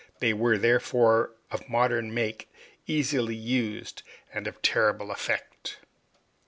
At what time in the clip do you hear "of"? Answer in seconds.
1.51-1.69, 4.47-4.59